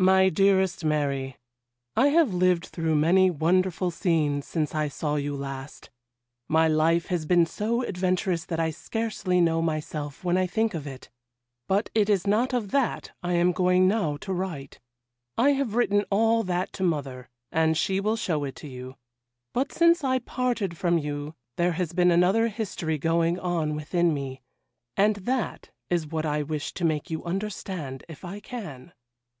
[0.00, 5.90] 'MY DEAREST MARY,—I have lived through many wonderful scenes since I saw you last;
[6.46, 10.86] my life has been so adventurous that I scarcely know myself when I think of
[10.86, 11.10] it.
[11.66, 14.78] But it is not of that I am going now to write;
[15.36, 18.94] I have written all that to mother, and she will show it to you:
[19.52, 24.42] but since I parted from you there has been another history going on within me,
[24.96, 28.92] and that is what I wish to make you understand if I can.